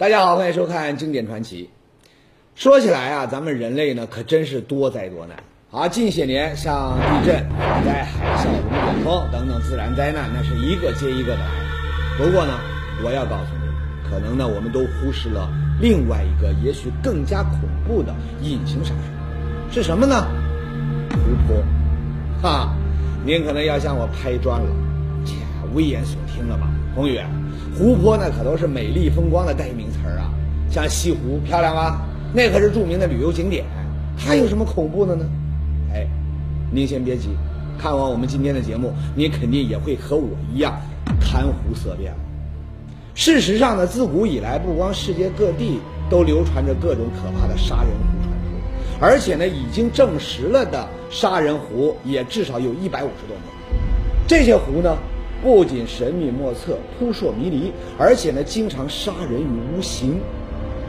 [0.00, 1.68] 大家好，欢迎收看《经典传奇》。
[2.54, 5.36] 说起来啊，咱们人类呢可真是多灾多难
[5.70, 5.88] 啊！
[5.88, 11.50] 近些年像地震、火灾、海啸、龙卷风等等自然灾难，那是一个接一个的来。
[12.16, 12.58] 不过呢，
[13.04, 15.50] 我要告诉你，可能呢我们都忽视了
[15.82, 20.26] 另外一个也许更加恐怖的隐形杀手，是什么呢？
[21.10, 21.62] 湖泊。
[22.40, 22.74] 哈，
[23.22, 24.70] 您可能要向我拍砖了，
[25.26, 25.34] 切，
[25.74, 27.20] 危言耸听了吧，宏宇。
[27.76, 30.30] 湖泊那可都是美丽风光的代名词儿啊，
[30.70, 32.02] 像西湖漂亮吧？
[32.32, 33.64] 那可是著名的旅游景点，
[34.18, 35.24] 它有什么恐怖的呢？
[35.92, 36.06] 哎，
[36.70, 37.30] 您先别急，
[37.78, 40.78] 看完我们今天的节目，你肯定也会和我一样
[41.20, 42.18] 谈湖色变了。
[43.14, 53.42] 事实上呢，自古以来，不光世界各地都流传着各种可怕的杀人湖传说，而且呢，已经证实了的杀人湖也至少有一百五十多个。
[54.28, 54.96] 这些湖呢？
[55.42, 60.20] 不仅神秘莫测、扑朔迷离，而且呢，经常杀人于无形。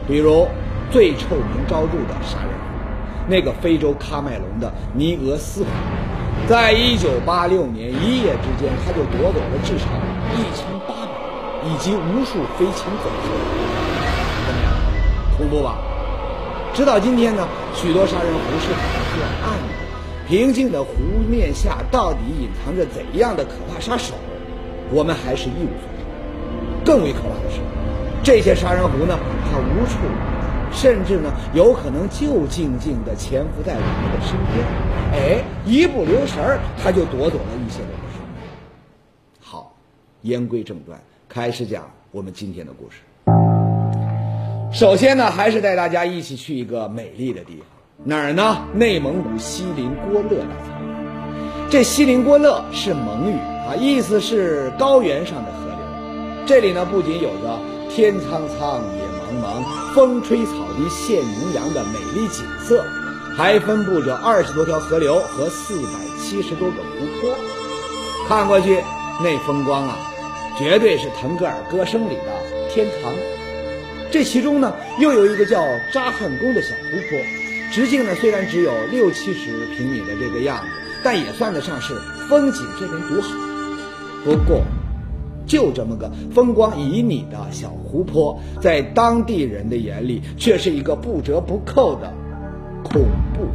[0.06, 0.46] 比如
[0.90, 2.50] 最臭名昭著的杀人，
[3.28, 5.68] 那个非洲喀麦隆的尼俄斯湖，
[6.48, 9.86] 在一九八六年一夜之间，他就夺走了至少
[10.34, 11.12] 一千八百
[11.64, 13.30] 以及无数飞禽走兽。
[14.44, 14.72] 怎么样，
[15.38, 15.78] 恐怖吧？
[16.74, 20.94] 直到今天呢，许多杀人湖是很暗的，平静的湖
[21.30, 24.14] 面下到底隐藏着怎样的可怕杀手？
[24.92, 26.04] 我们还是一无所知。
[26.84, 27.60] 更为可怕的是，
[28.22, 29.18] 这些杀人湖呢，
[29.50, 29.98] 它无处，
[30.72, 34.66] 甚至呢，有可能就静静地潜伏在我们的身边。
[35.14, 38.42] 哎，一不留神儿，他就夺走了一些我们的生命。
[39.40, 39.74] 好，
[40.22, 43.02] 言归正传，开始讲我们今天的故事。
[44.72, 47.66] 首先呢，还是带大家一起去一个美丽的地方，
[48.04, 48.56] 哪儿呢？
[48.72, 51.70] 内蒙古锡林郭勒大草原。
[51.70, 53.36] 这锡林郭勒是蒙语。
[53.66, 55.76] 啊，意思是高原上的河流。
[56.46, 57.58] 这里呢，不仅有着
[57.88, 62.84] 天苍苍，野茫茫，风吹草低见牛羊的美丽景色，
[63.36, 67.34] 还分布着二十多条河流和四百七十多个湖泊。
[68.28, 68.82] 看过去，
[69.22, 69.96] 那风光啊，
[70.58, 73.12] 绝对是腾格尔歌声里的天堂。
[74.10, 77.18] 这其中呢，又有一个叫扎汉宫的小湖泊，
[77.72, 80.66] 直径呢虽然只有六七十平米的这个样子，
[81.04, 81.94] 但也算得上是
[82.28, 83.30] 风景这边独好。
[84.24, 84.62] 不过，
[85.46, 92.12] 就这么个风光旖旎的小湖泊，在当地人的眼里，却是一个不折不扣的
[92.84, 93.02] 恐
[93.34, 93.48] 怖湖。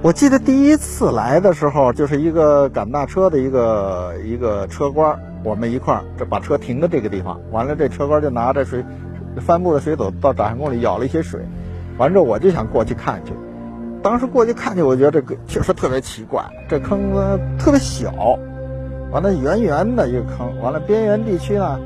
[0.00, 8.84] 我记得第一次来的时候，就是一个赶大车的一个一个车官，我们一块儿这把车停在这个地方，完了这车官就拿着水
[9.40, 11.40] 帆布的水斗到展汉宫里舀了一些水，
[11.98, 13.32] 完之后我就想过去看去。
[14.02, 18.38] 当时过去看去，我觉得这个确实特别奇怪，这坑子特别小。
[19.14, 21.78] 完了，圆圆的一个坑，完了边缘地区呢，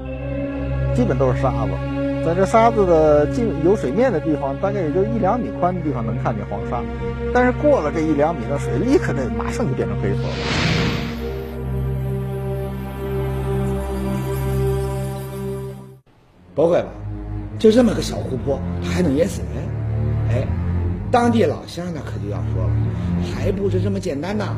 [0.97, 1.73] 基本都是沙子，
[2.25, 6.83] 在这沙子的近有水面的地方，大概也就一两米宽的地方能看见黄沙，
[7.35, 10.29] 但是过了这一两米的水，立刻那马上就变成黑色了。
[16.55, 16.89] 不会吧？
[17.59, 19.63] 就这么个小湖泊，它还能淹死人？
[20.31, 20.49] 哎，
[21.11, 22.71] 当地老乡那可就要说了，
[23.35, 24.57] 还不是这么简单呐！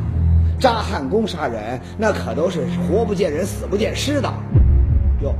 [0.61, 4.31] 扎汉工杀人，那可都是活不见人，死不见尸的。
[5.23, 5.35] 哟，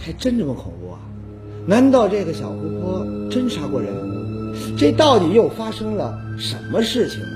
[0.00, 1.00] 还真这么恐怖啊？
[1.66, 3.92] 难道这个小湖泊真杀过人？
[4.78, 7.26] 这到底又发生了什么事情呢？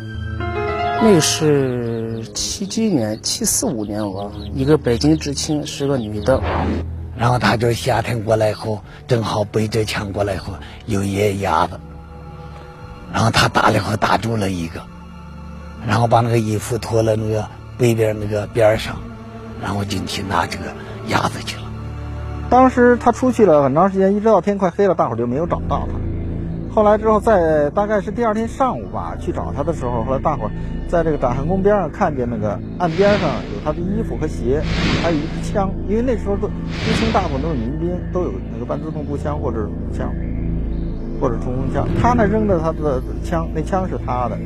[1.03, 4.31] 那是七几年，七四五年吧。
[4.55, 6.41] 一个北京知青是个女的，
[7.17, 10.55] 然后她就夏天过来以后，正好背着枪过来以后，
[10.87, 11.79] 有野鸭子，
[13.13, 14.81] 然后她打了以后打住了一个。
[15.87, 17.47] 然后把那个衣服脱了那个
[17.79, 18.97] 背边那个边上，
[19.63, 20.65] 然后进去拿这个
[21.09, 21.63] 鸭子去了。
[22.51, 25.99] 当时他出去了很长时间，一直到天快黑了，大伙就没有找到他。
[26.75, 30.51] 后来之后，在大概是第二天上午吧，去找他的时候，后来大伙
[30.89, 34.63] 在这个展汉宫边上看见那个岸边上有他的衣服和鞋，
[35.03, 35.71] 还有一支枪。
[35.89, 40.13] 因为那时候都知青大部分都是民兵，都有那个半自动步枪或者步枪，
[41.21, 41.89] 或者冲锋枪。
[42.03, 44.37] 他那扔的他的枪，那枪是他的。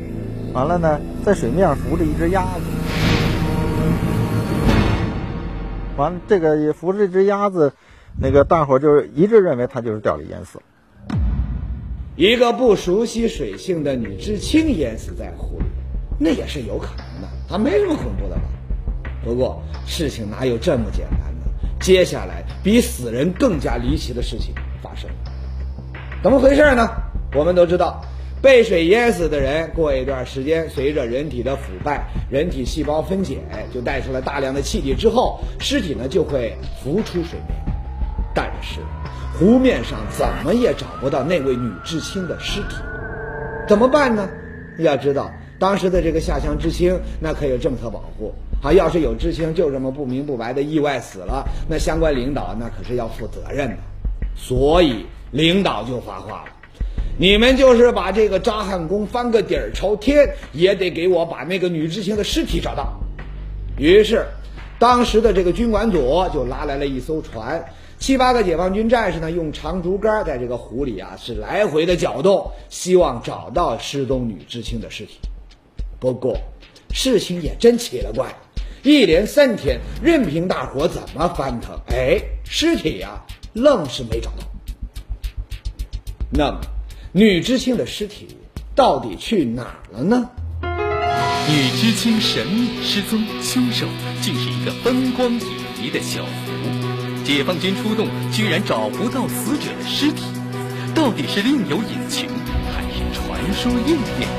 [0.53, 2.61] 完了呢，在水面上浮着一只鸭子。
[5.95, 7.73] 完了，这个也浮着这只鸭子，
[8.19, 10.63] 那个大伙就一致认为它就是掉里淹死了。
[12.17, 15.65] 一个不熟悉水性的女知青淹死在湖里，
[16.19, 18.41] 那也是有可能的，它没什么恐怖的吧？
[19.23, 21.69] 不过事情哪有这么简单呢？
[21.79, 25.15] 接下来比死人更加离奇的事情发生了。
[26.21, 26.89] 怎么回事呢？
[27.33, 28.03] 我们都知道。
[28.41, 33.37] 被水淹死的人，过一段时间，随着人体的腐败，人体细胞分解，
[33.71, 37.61] 就带出了大量的气体之后，尸体呢就会浮出水面。
[38.33, 38.79] 但是，
[39.37, 42.75] 湖面上怎么也找不到那位女知青的尸体，
[43.67, 44.27] 怎么办呢？
[44.79, 45.29] 要知道，
[45.59, 48.33] 当时的这个下乡知青那可有政策保护
[48.63, 53.77] 啊，要是有知青就这么不明不白的意外死了，那相关领导那可是要负责任的。
[54.35, 56.51] 所以领导就发话了
[57.17, 62.99] ：“你们就是把这个扎汉宫翻个底儿朝天，也得给我把那个女知青的尸体找到。”
[63.77, 64.25] 于是，
[64.79, 67.63] 当时的这个军管组就拉来了一艘船。
[67.99, 75.19] 七八个解放军战士呢，用长竹竿在这个湖里啊是来回的搅动，希望找到失踪女知青的尸体。
[75.99, 76.35] 不过，
[76.91, 78.33] 事情也真奇了怪，
[78.81, 83.23] 一连三天，任凭大伙怎么翻腾，哎，尸体呀，
[83.53, 84.43] 愣是没找到。
[86.31, 86.59] 那么，
[87.13, 88.25] 女知青的尸体
[88.73, 90.29] 到底去哪儿了呢？
[91.49, 93.85] 女知青神秘失踪，凶手
[94.21, 95.43] 竟是一个风光旖
[95.77, 96.29] 旎的小湖。
[97.25, 100.23] 解放军出动，居然找不到死者的尸体，
[100.95, 102.29] 到底是另有隐情，
[102.73, 104.29] 还是传说应验？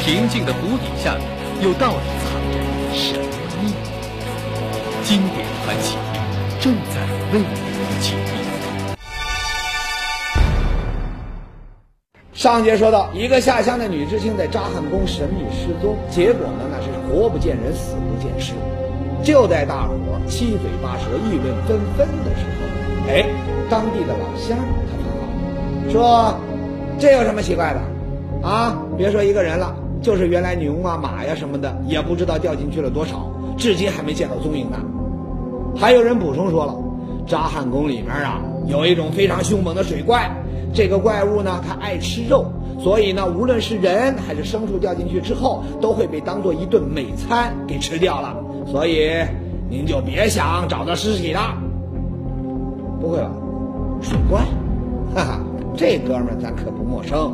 [0.00, 1.14] 平静的湖底下，
[1.62, 2.56] 又到底藏着
[2.96, 3.26] 什么
[3.60, 3.74] 秘密？
[5.04, 5.98] 经典传奇
[6.62, 7.02] 正在
[7.34, 8.41] 为您解密。
[12.42, 18.52] 上节说到，一个下乡的女知青在扎汉宫神秘失踪，结果呢，那是活不见人，死不见尸。
[19.22, 19.94] 就在大伙
[20.26, 23.24] 七嘴八舌、议论纷纷的时候，哎，
[23.70, 26.34] 当地的老乡他发话说
[26.98, 28.48] ：“这有什么奇怪的？
[28.48, 29.72] 啊，别说一个人了，
[30.02, 33.24] 就是原来牛啊、马呀什么的，也不知道掉进去了多少，
[33.56, 34.78] 至今还没见到踪影呢。”
[35.78, 36.74] 还有人补充说了
[37.24, 40.28] ：“扎汉宫里面啊，有一种非常凶猛的水怪，
[40.72, 48.36] 这个怪物呢，它爱吃肉，所以呢，无论是人还是牲畜掉进去之后，都会被当做一顿美餐给吃掉了。”
[48.70, 49.10] 所以，
[49.68, 51.54] 您就别想找到尸体了。
[53.00, 53.30] 不会吧？
[54.00, 54.40] 水怪？
[55.14, 55.40] 哈哈，
[55.76, 57.32] 这哥们儿咱可不陌生。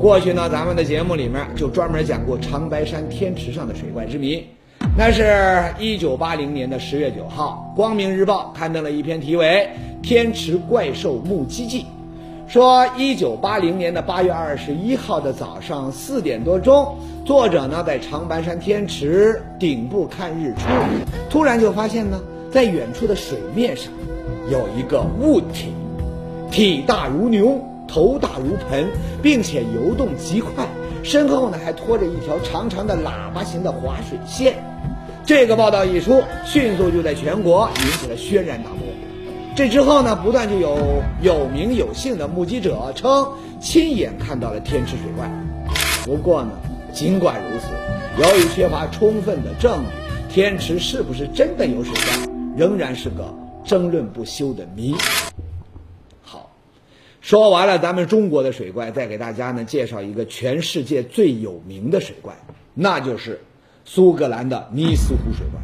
[0.00, 4.44] 过去呢，咱们的节目里面就专门讲过长白山天池上的水怪之谜。
[4.96, 9.68] 那是一九八零年的十月九号，《光明日报》刊登了一篇题为
[10.06, 11.82] 《天池怪兽目击记》。
[12.54, 20.60] 说，一九八零年的八月二十一号的早上四点多钟，作者呢在长白山天池顶部看日出，
[21.28, 22.20] 突然就发现呢，
[22.52, 23.92] 在远处的水面上
[24.52, 25.74] 有一个物体，
[26.52, 28.86] 体大如牛，头大如盆，
[29.20, 30.64] 并且游动极快，
[31.02, 34.54] 身后呢还拖着一条长长的喇叭形的滑水线。
[35.26, 38.93] 这个报道一出，迅速就在全国引起了轩然大波。
[39.56, 43.24] 这之后呢，不断就有有名有姓的目击者称
[43.60, 45.30] 亲眼看到了天池水怪。
[46.04, 46.50] 不过呢，
[46.92, 47.68] 尽管如此，
[48.20, 49.84] 由于缺乏充分的证
[50.28, 53.32] 据，天池是不是真的有水怪，仍然是个
[53.64, 54.96] 争论不休的谜。
[56.20, 56.50] 好，
[57.20, 62.34] 说完了咱们中国的水怪，再给大家呢介绍一个全世界最有名的水怪，
[62.74, 63.40] 那就是
[63.84, 65.60] 苏格兰的尼斯湖水怪。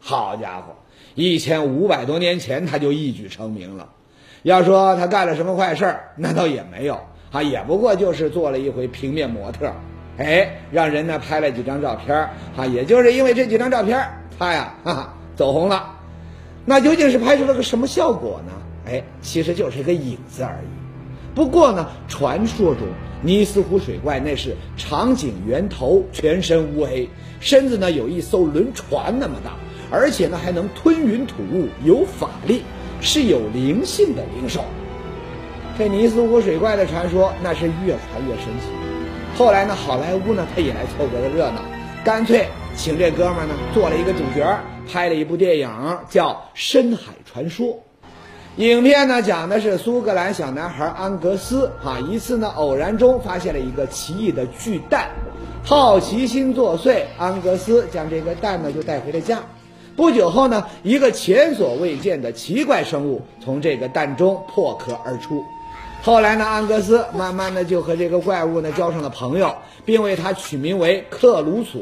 [0.00, 0.75] 好家伙！
[1.16, 3.88] 一千五百多年前他就一举成名了。
[4.42, 7.00] 要说他干了什么坏事儿，那倒也没有
[7.32, 9.72] 啊，也不过就是做了一回平面模特，
[10.18, 12.14] 哎，让人呢拍了几张照片
[12.54, 15.96] 啊，也就是因为这几张照片他呀哈哈走红了。
[16.66, 18.52] 那究竟是拍出了个什么效果呢？
[18.86, 21.34] 哎，其实就是一个影子而已。
[21.34, 22.82] 不过呢，传说中
[23.22, 27.08] 尼斯湖水怪那是长颈猿头，全身乌黑，
[27.40, 29.52] 身子呢有一艘轮船那么大。
[29.90, 32.62] 而且呢，还能吞云吐雾，有法力，
[33.00, 34.64] 是有灵性的灵兽。
[35.78, 38.68] 这尼斯湖水怪的传说那是越传越神奇。
[39.36, 41.60] 后来呢，好莱坞呢，他也来凑个热闹，
[42.02, 44.58] 干脆请这哥们儿呢做了一个主角，
[44.90, 45.70] 拍了一部电影
[46.08, 47.66] 叫《深海传说》。
[48.56, 55.10] 影片呢讲的是苏格兰小男孩安格斯哈一次呢偶然中发现了一个奇异的巨蛋，
[55.62, 59.42] 好奇心作祟，安格斯将这个蛋呢就带回了家。
[59.96, 65.42] 不久后呢，一个前所未见的奇怪生物从这个蛋中破壳而出。
[66.02, 69.52] 后来呢，安格斯慢慢的就和这个怪物呢交上了朋友，
[69.84, 71.80] 并为它取名为克鲁索。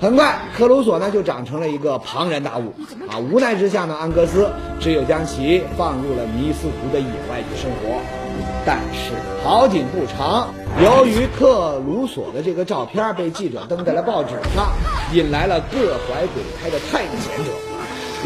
[0.00, 2.72] 很快，克鲁索呢就长成了一个庞然大物。
[3.08, 4.48] 啊，无奈之下呢，安格斯
[4.80, 8.27] 只有将其放入了尼斯湖的野外去生活。
[8.64, 10.48] 但是好景不长。
[10.82, 14.72] 由于克鲁索的这个照片被记者登在了报纸上，
[15.12, 17.50] 引来了各怀鬼胎的探险者，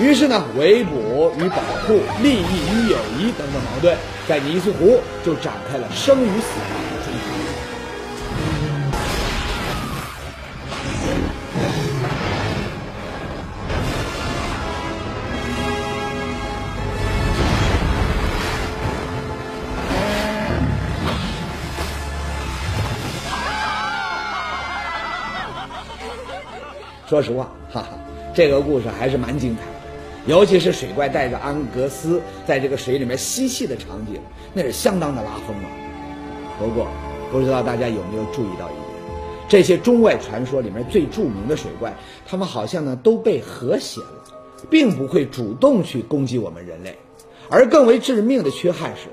[0.02, 3.96] 于是呢，围捕与保护、利益与友谊等等矛盾，
[4.28, 6.60] 在尼斯湖就展开了生与死
[27.12, 27.88] 说实话，哈哈，
[28.34, 34.18] 这个故事还是蛮精彩的，尤其是水怪带着安格斯在这个水里面嬉戏的场景，
[34.54, 35.68] 那是相当的拉风啊。
[36.58, 36.86] 不过，
[37.30, 38.86] 不知道大家有没有注意到一点，
[39.46, 41.94] 这些中外传说里面最著名的水怪，
[42.26, 44.24] 他们好像呢都被和谐了，
[44.70, 46.96] 并不会主动去攻击我们人类，
[47.50, 49.10] 而更为致命的缺憾是，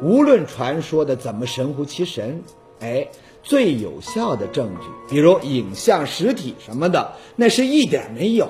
[0.00, 2.44] 无论传说的怎么神乎其神，
[2.82, 3.08] 哎。
[3.44, 8.48] 最有效的证据，比如影像、实体什么的，那是一点没有。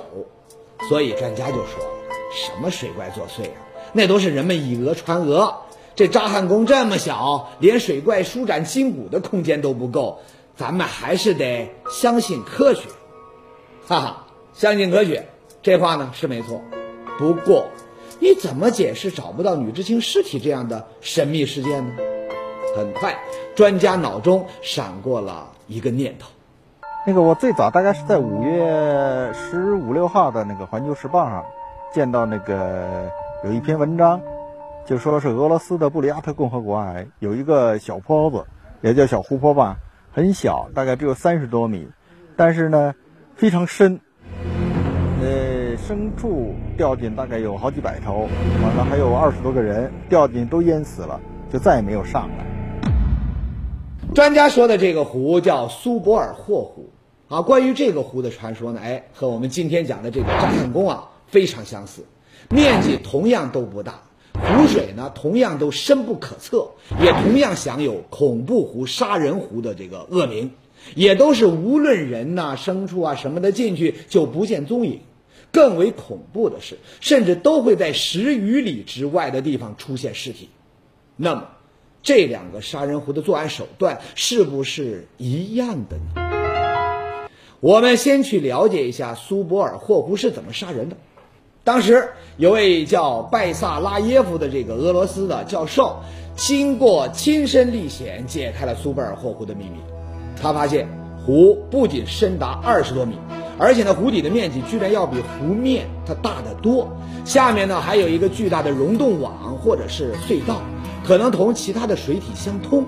[0.86, 1.90] 所以专家就说了
[2.30, 3.56] ：“什么水怪作祟啊？
[3.94, 5.62] 那都是人们以讹传讹。
[5.96, 10.20] 这扎汉宫这么小，连水怪舒展筋骨的空间都不够，
[10.58, 12.82] 咱们还是得相信科学。”
[13.88, 15.26] 哈哈，相信科学，
[15.62, 16.60] 这话呢是没错。
[17.18, 17.66] 不过，
[18.20, 21.94] 你怎么解释找不到女知青尸体这样的神秘事件呢？
[22.76, 23.18] 很快。
[23.54, 26.30] 专家脑中闪过了一个念头，
[27.06, 31.44] 那个我最早大概是在五月十五六号的那个《环球时报》上
[31.92, 33.10] 见到那个
[33.44, 34.20] 有一篇文章，
[34.86, 38.42] 就说是俄罗斯的布里亚特共和国啊，有一个小坡子，
[38.80, 39.76] 也叫小湖泊吧，
[40.10, 41.86] 很小，大概只有三十多米，
[42.36, 42.94] 但是呢
[43.36, 44.00] 非常深，
[45.20, 48.28] 呃，牲畜掉进大概有好几百头，
[48.62, 51.20] 完了还有二十多个人掉进都淹死了，
[51.52, 52.51] 就再也没有上来。
[54.14, 56.90] 专家说的这个湖叫苏泊尔霍湖，
[57.28, 62.04] 啊，关于这个湖的传说呢，哎，和我们今天讲的这个扎汉宫啊非常相似，
[62.50, 64.02] 面积同样都不大，
[64.34, 70.50] 湖水呢同样都深不可测，也同样享有恐怖湖、杀人湖的这个恶名，
[70.94, 75.00] 也都是无论人呐、牲畜啊什么的进去就不见踪影，
[75.52, 80.50] 更为恐怖的是，甚至都会在十余里之外的地方出现尸体，
[81.16, 81.48] 那么。
[82.02, 87.28] 这两个杀人湖的作案手段是不是一样的呢？
[87.60, 90.96] 我们先去了解一下苏泊尔霍湖是怎么杀人的。
[91.62, 96.00] 当时有位叫拜萨拉耶夫的这个俄罗斯的教授，
[96.34, 99.78] 经过亲身历险，解开了苏泊尔霍湖的秘密。
[100.40, 100.88] 他发现
[101.24, 103.16] 湖不仅深达二十多米，
[103.60, 106.88] 而且呢，湖底的面积居然要比湖面它大得多。
[107.24, 110.60] 下面呢，还有一个巨大的溶洞网或者是隧道。
[111.06, 112.84] 可能同其他的水体相通，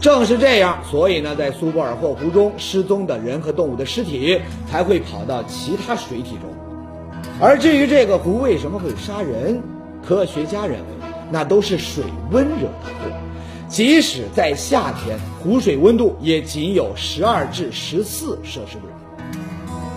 [0.00, 6.50] 正是这样，所以呢，在苏泊尔霍湖中失踪的人和动物的尸体才会跑到其他水体中。
[7.40, 9.62] 而至于这个湖为什么会杀人，
[10.06, 10.86] 科学家认为
[11.30, 13.10] 那都是水温惹的祸。
[13.68, 18.84] 即使在夏天，湖水温度也仅有十二至十四摄氏度。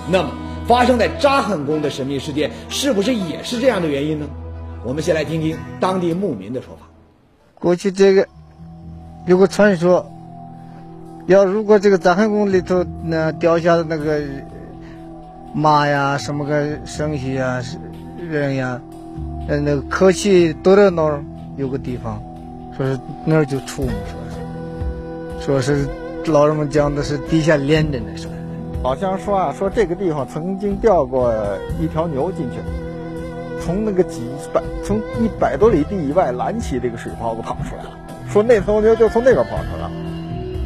[0.10, 0.30] 那么，
[0.68, 4.26] 发生在扎汉宫的神秘事件是不是也是这样的原因呢？
[4.86, 6.83] 我们先来听听当地牧民的说法。
[7.64, 8.28] 过去这个
[9.26, 10.06] 有个传说，
[11.28, 14.20] 要如果这个扎汉宫里头那掉下的那个
[15.54, 17.64] 马呀，什么个生息呀，
[18.30, 18.78] 人呀，
[19.48, 21.24] 呃，那个客气都在那
[21.56, 22.22] 有个地方，
[22.76, 23.88] 说是那儿就出，
[25.40, 25.86] 说是，说
[26.26, 28.30] 是老人们讲的是地下连着呢，说，
[28.84, 31.34] 好像说啊，说这个地方曾经掉过
[31.80, 32.58] 一条牛进去。
[33.64, 34.22] 从那个几
[34.54, 37.92] 百，从一百多里地以外拦起这个水泡子跑出来了，
[38.30, 39.92] 说那头牛就从那边跑出来了。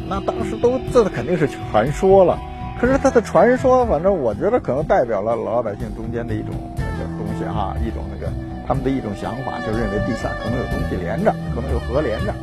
[0.08, 2.36] 那当时都这肯定是传说了，
[2.80, 8.32] 可是它的传说，反正我觉得可能代表了老百姓中间的一种那个东西哈，一种那个
[8.66, 12.34] 他们的一种想法，就认为地下可能有东西连着，可能有河连着。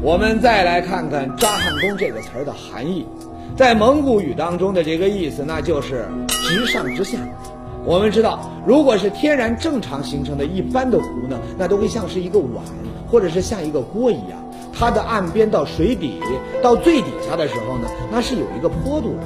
[0.00, 3.06] 我们再来看看“扎汉宫”这个词儿的含义，
[3.56, 7.18] 在蒙古语当中的这个意思，那就是直上直下。
[7.86, 12.64] 我们知道，如果是天然正常形成的一般的湖呢，那都会像是一个碗，
[13.10, 16.18] 或者是像一个锅一样，它的岸边到水底
[16.62, 19.22] 到最底下的时候呢，那是有一个坡度的。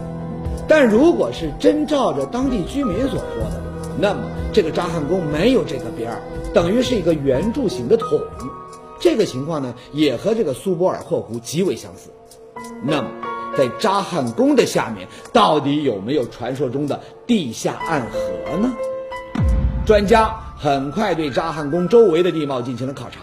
[0.67, 3.63] 但如果是真照着当地居民所说的，
[3.99, 4.21] 那么
[4.53, 6.21] 这个扎汉宫没有这个边儿，
[6.53, 8.21] 等于是一个圆柱形的桶。
[8.99, 12.11] 这个情况呢，也和这个苏泊尔霍湖极为相似。
[12.83, 13.09] 那么。
[13.59, 18.73] 在扎汉宫的下面，到底有没有传说中的地下暗河呢？
[19.85, 23.19] 专家很快对扎汉宫周围的地貌进行了考察。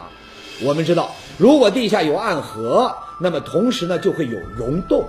[0.62, 5.06] 我们知道，如果地下有暗河，那么同时呢就会有溶洞。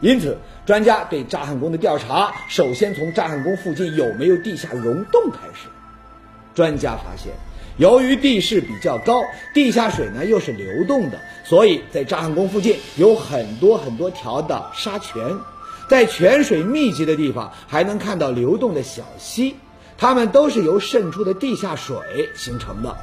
[0.00, 5.66] 因此，专家对扎汉宫的调查，首先从扎汉宫附近有没有地下溶洞开始。
[6.54, 7.32] 专家发现。
[7.78, 9.22] 由于地势比较高，
[9.54, 15.38] 地下水呢又是流动的，所以在扎汉宫附近有很多很多条的沙泉，
[15.88, 19.54] 在泉水密集的地方还能看到流动的小溪，
[19.96, 21.96] 它们都是由渗出的地下水
[22.34, 22.96] 形成的。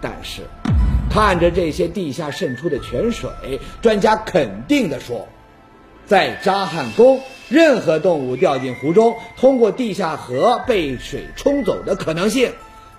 [0.00, 0.42] 但是，
[1.10, 3.30] 看着这些地下渗出的泉水，
[3.80, 5.26] 专家肯定地说，
[6.06, 12.52] 在扎汉宫，任何动物掉进湖中，通过地下河被水冲走的可能性，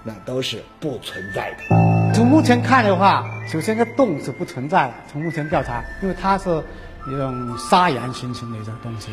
[0.04, 2.14] 那都是不存在的。
[2.14, 4.94] 从目前看的话，首先这洞是不存在的。
[5.12, 6.50] 从目前调查，因为它是
[7.08, 9.10] 一种砂岩形成的一种东西，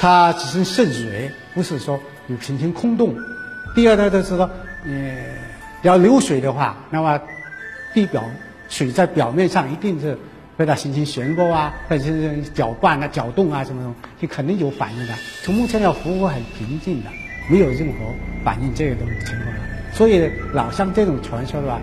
[0.00, 3.16] 它只是渗水，不是说有形成空洞。
[3.74, 4.48] 第二呢，就是说，
[4.84, 5.16] 呃，
[5.82, 7.20] 要流水的话，那么
[7.94, 8.22] 地表
[8.68, 10.16] 水在表面上一定是
[10.56, 15.14] 被它形成漩涡啊，或者是搅拌啊、搅动啊什么什么，就肯定有反应的。
[15.42, 17.10] 从目前的湖很平静的，
[17.50, 17.94] 没有任何
[18.44, 19.46] 反应这个东西情况，
[19.98, 21.80] 所以老像这种传说的话，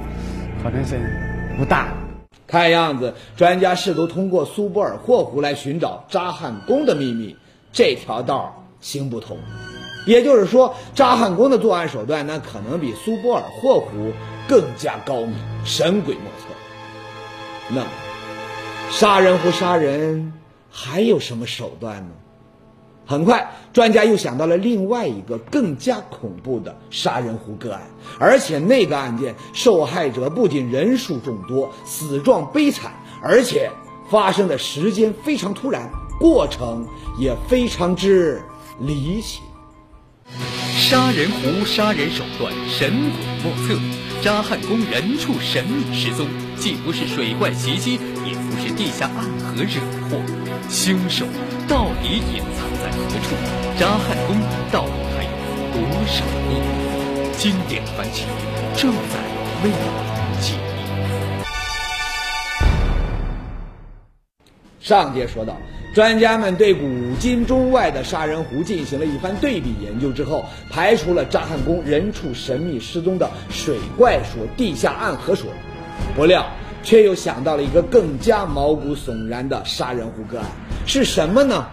[0.63, 0.97] 可能性
[1.57, 1.89] 不大。
[2.47, 7.35] 看样子，专家试图通过苏泊尔霍湖来寻找扎汉宫的秘密，
[7.73, 9.37] 这条道行不通。
[10.07, 14.13] 也就是说，扎汉宫的作案手段那可能比苏泊尔霍湖
[14.47, 16.47] 更加高明、神鬼莫测。
[17.67, 17.87] 那么，
[18.91, 20.31] 杀人湖杀人
[20.71, 22.11] 还有什么手段呢？
[23.05, 27.81] 很快，专家又想到了另外一个更加恐怖的杀人湖个案，
[28.19, 33.69] 而且那个案件受害者不仅人数众多，死状悲惨，而且
[34.09, 36.87] 发生的时间非常突然，过程
[37.19, 38.41] 也非常之
[38.79, 39.41] 离奇。
[40.77, 43.79] 杀人湖杀人手段神鬼莫测，
[44.21, 47.93] 扎汉宫人畜神秘失踪，既不是水怪袭击，
[48.25, 50.21] 也不是地下暗河惹祸，
[50.69, 51.25] 凶手
[51.67, 52.69] 到底隐藏
[53.15, 53.35] 在何处？
[53.79, 54.35] 扎汉宫
[54.71, 55.29] 到底还有
[55.87, 56.65] 多少秘密？
[57.37, 58.25] 经典传奇
[58.75, 58.99] 正在
[59.63, 59.75] 为你
[60.41, 60.59] 解密。
[64.81, 65.55] 上节说到，
[65.93, 66.85] 专家们对古
[67.17, 75.49] 今中外的杀人湖进行了一番对比研究之后，排除了扎汉宫人畜神秘失踪的水怪说、地下暗河说，
[76.15, 76.45] 不料
[76.83, 80.45] 却又想到了一个更加毛骨悚然的杀人湖个案，
[80.85, 81.45] 是什么？
[81.45, 81.65] 呢？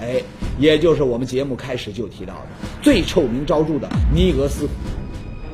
[0.00, 0.22] 哎，
[0.58, 2.46] 也就是我们节目开始就提到的
[2.82, 4.70] 最臭名昭著的尼俄斯湖。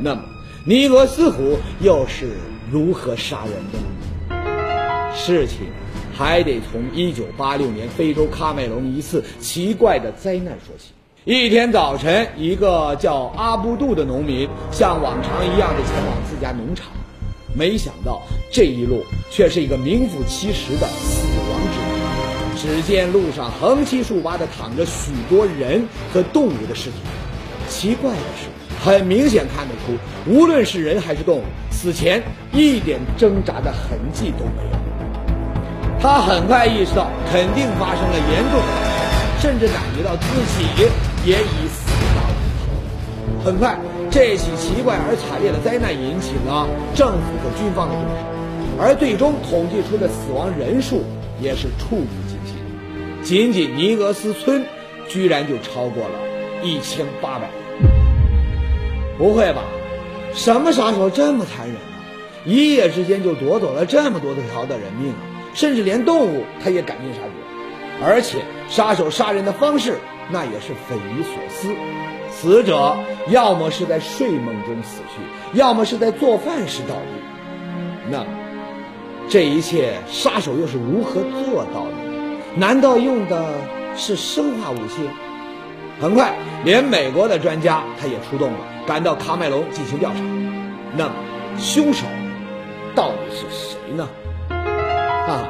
[0.01, 0.23] 那么，
[0.65, 2.31] 尼俄斯湖又是
[2.71, 5.13] 如何杀人的呢？
[5.15, 5.67] 事情
[6.17, 10.93] 还得从1986年非洲喀麦隆一次奇怪的灾难说起。
[11.25, 16.87] 一天早晨，一个叫阿布杜的农民像往常一样的前往自家农场，
[17.55, 21.30] 没想到这一路却是一个名副其实的死。
[22.61, 26.97] 只见路上横七竖八的躺着许多人和动物的尸体。
[27.71, 28.49] 奇怪的是，
[28.85, 29.97] 很明显看得出，
[30.31, 34.79] 无论是人还是动物，死前一点挣扎的痕迹都没有。
[36.03, 40.27] 他很快意识到肯定发生了严重的，甚至感觉到自
[40.59, 40.67] 己
[41.25, 43.43] 也已死到临头。
[43.43, 43.79] 很快，
[44.11, 48.25] 这起奇怪而惨烈的灾难引起了政府和军方的重视，
[48.79, 51.05] 而最终统计出的死亡人数
[51.41, 52.07] 也是触目，
[53.31, 54.67] 仅仅尼俄斯村
[55.07, 56.19] 居然就超过了
[56.65, 57.89] 一千八百人。
[59.17, 59.63] 不会吧？
[60.35, 62.03] 什么杀手这么残忍啊？
[62.45, 65.23] 一夜之间就夺走了这么多条的人命啊！
[65.55, 68.39] 甚至连动物他也赶尽杀绝，而且
[68.69, 69.99] 杀手杀人的方式
[70.33, 71.69] 那也是匪夷所思。
[72.33, 72.97] 死者
[73.29, 78.11] 要么是在睡梦中死去，要么是在做饭时倒地。
[78.11, 78.27] 那，
[79.29, 82.10] 这一切杀手又是如何做到的？
[82.57, 83.45] 难道用的
[83.97, 85.09] 是生化武器？
[86.01, 86.35] 很快，
[86.65, 90.17] 连美国的专家他也出动了，赶到喀麦隆进行调查。
[90.97, 91.13] 那么，
[91.59, 92.05] 凶手
[92.95, 94.09] 到底是谁呢？
[94.51, 95.47] 啊，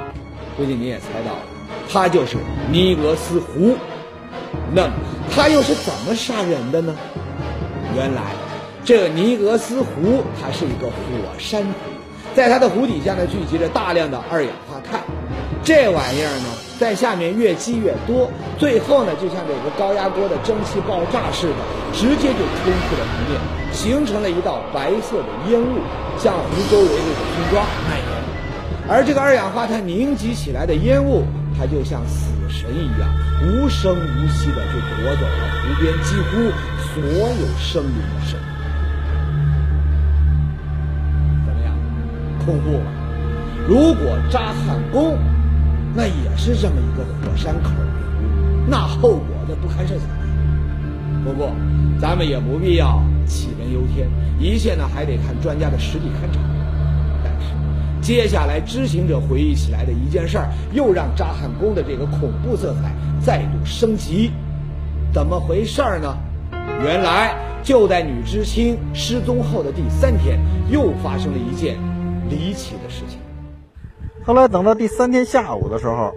[0.56, 1.42] 估计你也猜到了，
[1.90, 2.36] 他就是
[2.70, 3.76] 尼俄斯湖。
[4.74, 4.92] 那么，
[5.34, 6.94] 他又是怎么杀人的呢？
[7.96, 8.22] 原来，
[8.84, 10.92] 这尼俄斯湖它是一个火
[11.38, 11.70] 山湖，
[12.34, 15.00] 在它的湖底下呢聚集着大量的二氧化碳，
[15.64, 16.48] 这玩意儿呢
[16.80, 21.56] 在下面越积越多，最后呢就像这个高压锅的蒸汽爆炸似的，
[21.92, 23.38] 直接就冲出了湖面，
[23.70, 25.76] 形成了一道白色的烟雾，
[26.16, 28.08] 向湖周围这个村庄蔓延。
[28.88, 31.26] 而这个二氧化碳凝集起来的烟雾，
[31.58, 33.10] 它就像死神一样，
[33.42, 36.48] 无声无息的就夺走了湖边几乎
[36.80, 38.48] 所有生灵的生命。
[41.44, 41.76] 怎么样，
[42.46, 42.88] 恐怖吧？
[43.68, 45.18] 如果扎汉宫
[45.94, 47.70] 那也是这么一个火山口，
[48.66, 50.06] 那后果那不堪设想。
[51.24, 51.52] 不过，
[52.00, 56.40] 咱们也不必要杞人忧天，一切呢还得看专家的实地勘察。
[57.22, 57.52] 但是，
[58.00, 64.30] 接下来知情者回忆起来的一件事儿，又让扎汉宫的这个恐怖色彩再度升级。
[65.12, 66.16] 怎么回事儿呢？
[66.82, 71.76] 原来就在女知青失踪后的第三天，又发生了一件
[72.30, 73.19] 离奇的事情。
[74.22, 76.12] 后来等到第三天下午的时候，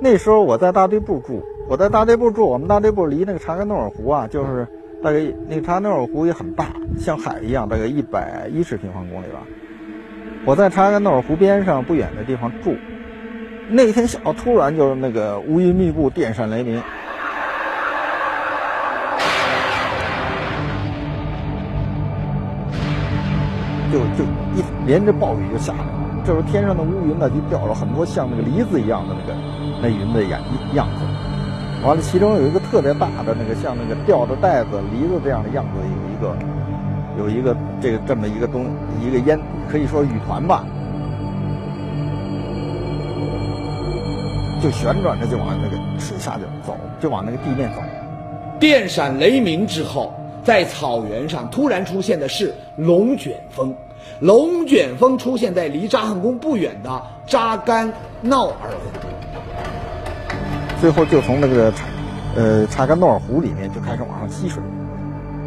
[0.00, 4.66] 那时候我在大队部住，我在大队部住，我们大队部离那个查干诺尔湖啊，就是
[5.02, 6.66] 大概那个查干诺尔湖也很大，
[6.98, 9.40] 像海一样，大概一百一十平方公里吧。
[10.44, 12.76] 我在查干诺尔湖边上不远的地方住，
[13.68, 16.80] 那天下午突然就是那个乌云密布，电闪雷鸣，
[23.92, 24.24] 就就
[24.54, 26.11] 一连着暴雨就下来了。
[26.24, 29.34] 这时候天上的乌云呢，就掉了很多像那个梨子一样的那个
[29.82, 30.40] 那云的样
[30.74, 31.04] 样子。
[31.84, 36.36] 完了，其中有一个特别大的那个像那个吊着袋子梨子这样的样子，有一个
[37.18, 38.66] 有一个这个这么一个东
[39.00, 39.36] 一个烟，
[39.68, 40.64] 可以说雨团吧，
[44.62, 47.80] 就旋转着就往那个水下就走，就往那个地面走。
[48.60, 53.74] 电闪雷鸣之后，在草原上突然出现的是龙卷风。
[54.20, 57.92] 龙卷风出现在离扎汉宫不远的扎干
[58.24, 58.98] 淖尔湖，
[60.80, 61.72] 最后就从那个
[62.36, 64.62] 呃查干淖尔湖里面就开始往上吸水。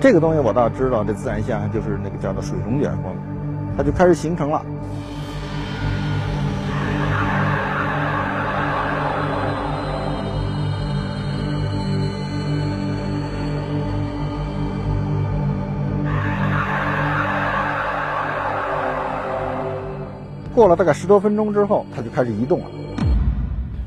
[0.01, 3.15] 这个东西我倒知道，这自然现象就是那个叫做水龙卷风，
[3.77, 4.61] 它就开始形成了。
[20.55, 22.65] 过了大概十多分钟之后，它就开始移动了。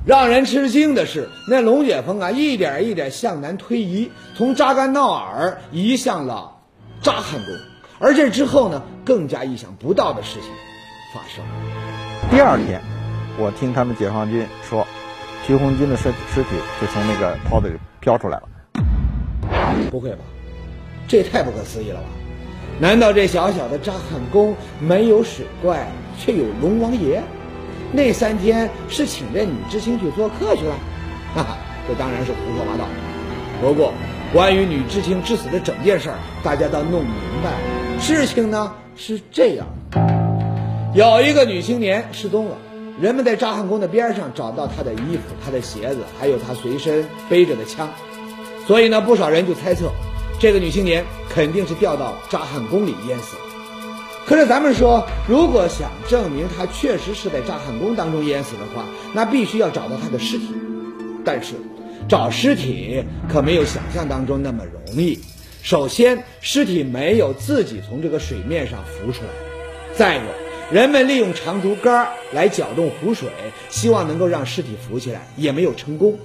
[0.04, 6.52] 让人吃惊的是，那龙卷风啊，一点一点向南推移，从扎干淖尔移向了
[7.00, 7.54] 扎汉宫。
[7.98, 10.50] 而这之后呢，更加意想不到的事情
[11.14, 11.50] 发生了。
[12.31, 12.81] 第二天，
[13.38, 14.87] 我听他们解放军说，
[15.46, 16.50] 徐红军的尸尸体
[16.81, 18.48] 就从那个泡子里飘出来了。
[19.90, 20.18] 不会吧？
[21.09, 22.07] 这也太不可思议了吧？
[22.81, 27.22] 难道这小小的扎汉宫没有水怪，却有龙王爷？
[27.92, 30.74] 那三天是请这女知青去做客去了？
[31.35, 31.57] 哈哈，
[31.88, 32.87] 这当然是胡说八道。
[33.62, 33.94] 不过，
[34.33, 37.52] 关于女知青之死的整件事儿，大家都弄明白。
[37.98, 39.66] 事情呢是这样：
[40.94, 42.57] 有一个女青年失踪了，
[43.00, 47.88] 人们在扎汉宫的边上找到她的衣服、她的鞋子，还有她随身背着的枪。
[48.66, 49.90] 所以呢，不少人就猜测，
[50.38, 53.42] 这个女青年肯定是掉到扎汉宫里淹死了。
[54.29, 60.49] 可是咱们说，如果想证明他确实是在扎汉宫当中淹死的话，那必须要找到他的尸体。
[61.25, 61.55] 但是，
[62.07, 65.19] 找尸体可没有想象当中那么容易。
[65.62, 69.31] 首先，尸体没有自己从这个水面上浮出来；
[69.95, 70.23] 再有，
[70.71, 73.31] 人们利用长竹竿来搅动湖水，
[73.71, 76.19] 希望能够让尸体浮起来，也没有成功。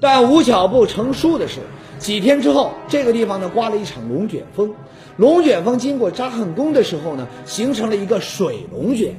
[0.00, 1.60] 但无巧不成书的是，
[1.98, 4.74] 几天之后，这个地方呢刮了一场龙卷风。
[5.16, 9.14] 龙卷风经过扎汉宫的时候呢，形成了一个水龙卷。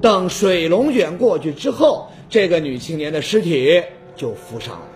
[0.00, 3.82] 等水龙卷过去之后，这个女青年的尸体
[4.16, 4.86] 就浮上来了。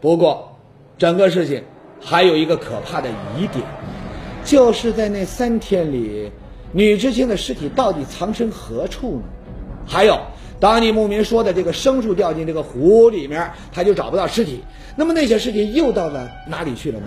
[0.00, 0.56] 不过，
[0.96, 1.62] 整个事情
[2.00, 3.64] 还有一个可怕的疑点，
[4.44, 6.30] 就是在那三天里，
[6.72, 9.22] 女知青的尸体到底藏身何处呢？
[9.86, 10.18] 还有，
[10.60, 14.62] 当地牧民说的这个牲畜掉进这个湖里面，他就找不到尸体。
[14.96, 17.06] 那么那些尸体又到了哪里去了呢？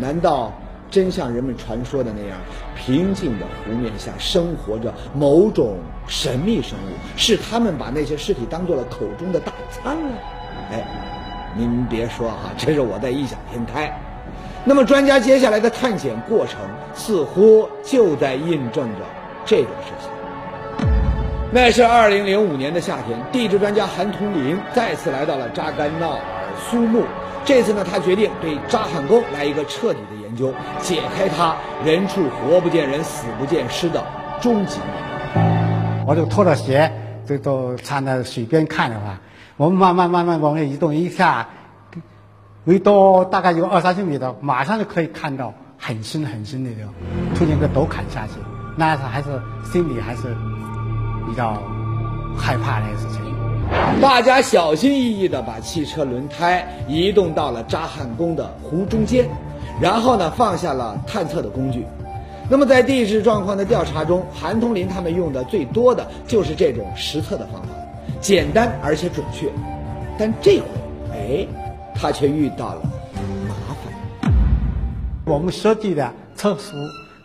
[0.00, 0.52] 难道
[0.90, 2.38] 真像人们传说的那样，
[2.76, 10.18] 平静的湖面下生活着某种神秘生物，是他们把那些尸体当做了口中的大餐了？
[10.70, 10.86] 哎，
[11.56, 13.92] 您别说哈，这是我在异想天开。
[14.64, 16.60] 那么专家接下来的探险过程，
[16.94, 19.04] 似乎就在印证着
[19.44, 20.10] 这种事情。
[21.50, 26.20] 那是二零零五年的夏天，地质专家韩同林再次来到了扎干闹尔
[26.70, 27.04] 苏木。
[27.48, 34.04] 这次呢，他决定对扎汉宫来一个彻底的研究，解开它人畜活不见人、死不见尸的
[34.38, 35.40] 终极谜。
[36.06, 36.92] 我就脱了鞋，
[37.26, 39.18] 就都站在水边看的话，
[39.56, 41.48] 我们慢慢慢慢往外移动一下，
[42.66, 46.92] 围多大概有二三十米的，马上就可以看到很深很深的了，
[47.34, 48.34] 突然个陡坎下去，
[48.76, 50.36] 那是还是心里还是
[51.26, 51.54] 比较
[52.36, 53.27] 害怕的事情。
[54.00, 59.28] 大家小心翼翼地把汽车轮胎移动到了扎汉宫的湖中间，
[59.80, 61.84] 然后呢放下了探测的工具。
[62.50, 67.68] 那么在地质状况的调查中，韩通林他们用的最多的就是这种实测的方法，
[68.20, 69.48] 简单而且准确。
[70.18, 70.66] 但这回，
[71.12, 71.46] 哎，
[71.94, 72.82] 他却遇到了
[73.48, 73.54] 麻
[74.22, 74.32] 烦。
[75.26, 76.72] 我们设计的测浮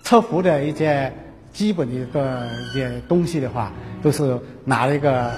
[0.03, 1.11] 测浮的一些
[1.53, 5.31] 基本的一个一些东西的话，都是拿了一个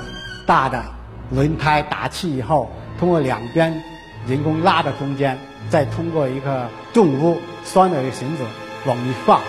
[0.47, 0.83] 大的
[1.31, 3.83] 轮胎打气以后，通过两边
[4.27, 5.38] 人工拉的中间，
[5.69, 8.43] 再通过一个重物拴的一个绳子
[8.85, 9.41] 往里放。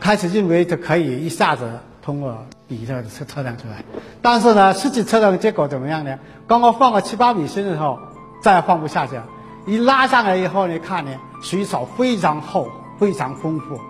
[0.00, 3.82] 开始认为这可以一下子通过比这个测测量出来。
[4.20, 6.18] 但是呢，实际测量的结果怎么样呢？
[6.46, 7.98] 刚刚放个七八米深的时候，
[8.42, 9.24] 再放不下去了，
[9.66, 12.68] 一拉上来以后呢，看呢，水草非常厚，
[12.98, 13.80] 非常丰富。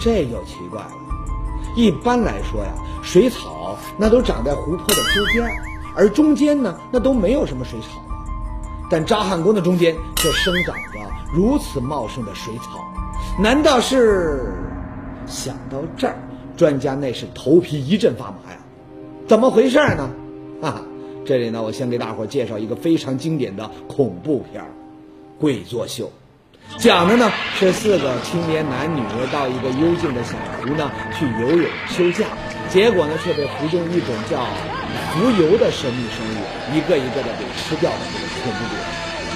[0.00, 0.90] 这就奇怪了。
[1.76, 5.48] 一般来说呀，水草那都长在湖泊的周边，
[5.96, 8.00] 而中间呢，那都没有什么水草。
[8.90, 10.98] 但扎汉宫的中间却生长着
[11.32, 12.84] 如此茂盛的水草，
[13.38, 14.52] 难道是？
[15.26, 16.16] 想到这儿，
[16.56, 18.58] 专家那是头皮一阵发麻呀！
[19.28, 20.10] 怎么回事呢？
[20.60, 20.82] 啊，
[21.24, 24.66] 这里呢，我先给大伙介绍一个非常经典的恐怖片儿
[25.40, 26.10] 《鬼作秀》，
[26.82, 29.00] 讲的呢是四个青年男女
[29.32, 32.26] 到一个幽静的小湖呢去游泳休假，
[32.68, 34.44] 结果呢却被湖中一种叫
[35.12, 36.38] 浮游的神秘生物
[36.72, 38.82] 一个一个的给吃掉的这个恐怖故事。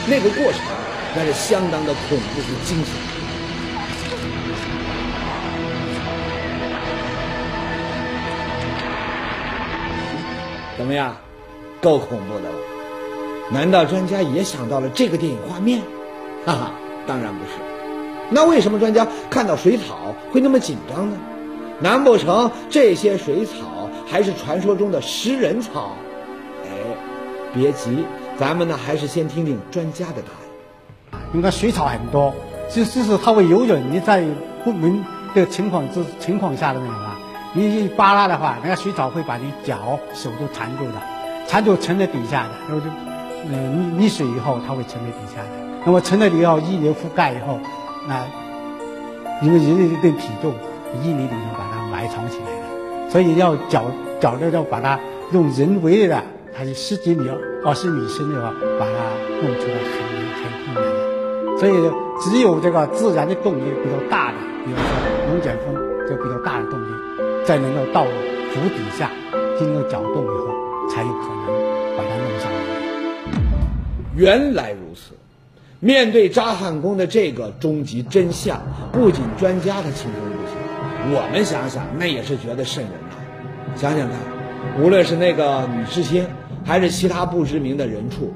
[0.06, 0.60] 那个过程
[1.16, 2.94] 那是相当的恐怖和惊险。
[10.76, 11.16] 怎么样，
[11.80, 12.56] 够恐怖的了？
[13.50, 15.80] 难道专家也想到了这个电影画面？
[16.44, 16.72] 哈哈，
[17.06, 17.52] 当然不是。
[18.30, 21.16] 那为什么专家看到水草会那么紧张呢？
[21.80, 23.52] 难不成这些水草
[24.06, 25.92] 还是传说中的食人草？
[26.64, 26.68] 哎，
[27.52, 28.04] 别急，
[28.38, 31.20] 咱们呢还是先听听专家的答案。
[31.34, 32.32] 应该水草很多，
[32.70, 33.80] 就就是它会游泳。
[33.90, 34.24] 你在
[34.64, 37.18] 不明的情况之情况下的那种啊。
[37.56, 40.94] 你一扒拉的话，那个水草会把你脚手都缠住的，
[41.46, 42.86] 缠住沉在底下的，然后就，
[43.48, 45.48] 嗯，溺溺水以后它会沉在底下的。
[45.84, 47.60] 那么沉在以后，一年覆盖以后，
[48.08, 48.24] 那
[49.40, 50.52] 因为人类的体重，
[51.02, 52.46] 一米里头把它埋藏起来，
[53.14, 53.84] 所以要找
[54.20, 54.98] 找着要把它
[55.30, 56.20] 用人为的，
[56.52, 57.30] 它是十几米、
[57.64, 58.92] 二十米深的话，把它
[59.40, 60.02] 弄出来很
[60.34, 61.56] 很困难的。
[61.60, 61.72] 所以
[62.20, 64.84] 只有这个自然的动力比较大的，比如说
[65.30, 65.76] 龙卷风，
[66.08, 66.86] 就比较大的动力。
[67.44, 69.08] 再能够到湖底下，
[69.60, 70.48] 经过搅动以后，
[70.90, 72.58] 才有可能把它弄上来。
[74.16, 75.12] 原来如此，
[75.78, 82.92] 面对扎汉宫的这个终极真相，不仅专家他轻松不行，我们想想那也是觉得瘆人。
[83.76, 84.18] 想想看，
[84.80, 86.26] 无论是那个女知青，
[86.64, 88.32] 还是其他不知名的人畜，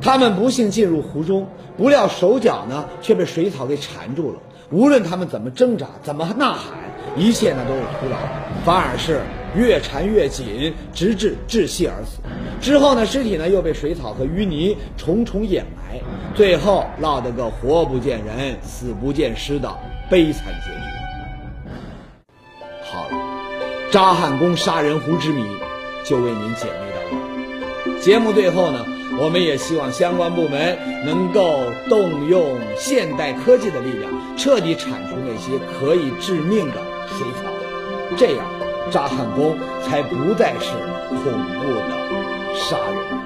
[0.00, 4.38] 他们不幸进入湖中，不料手脚呢却被水草给缠住了。
[4.70, 6.78] 无论他们怎么挣扎，怎么呐喊。
[7.14, 8.16] 一切呢都是徒劳，
[8.64, 9.20] 反而是
[9.54, 12.20] 越缠越紧，直至窒息而死。
[12.60, 16.00] 之后呢，尸体呢又被水草和淤泥重重掩埋，
[16.34, 19.70] 最后落得个活不见人，死不见尸的
[20.08, 21.01] 悲惨结局。
[23.92, 25.44] 扎汉宫杀人湖之谜
[26.02, 27.02] 就为您解密到
[27.84, 28.00] 这。
[28.00, 28.86] 节目最后呢，
[29.20, 36.76] 我们也希望相关部门能够动用现代科技的力量，彻底铲除那些可以致命的。
[37.06, 37.52] 水草，
[38.16, 38.46] 这样
[38.90, 40.70] 扎汉宫才不再是
[41.10, 41.18] 恐
[41.60, 41.90] 怖的
[42.56, 43.21] 杀人。